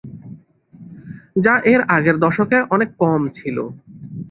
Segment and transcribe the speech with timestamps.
[1.35, 3.57] যা এর আগের দশকে অনেক কম ছিল।